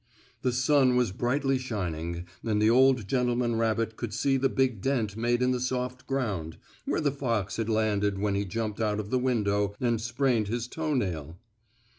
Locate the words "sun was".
0.51-1.11